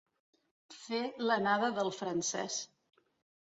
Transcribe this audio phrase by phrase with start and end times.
[0.77, 2.59] Fer l'anada del francès.